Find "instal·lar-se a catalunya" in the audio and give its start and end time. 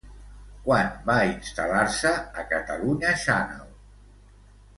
1.31-3.13